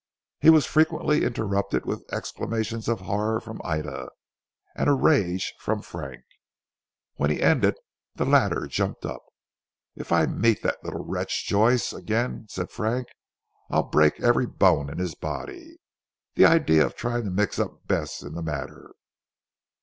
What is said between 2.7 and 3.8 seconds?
of horror from